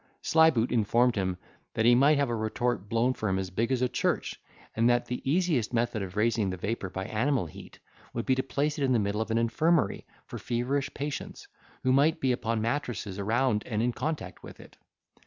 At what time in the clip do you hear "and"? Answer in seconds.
4.75-4.89, 13.67-13.83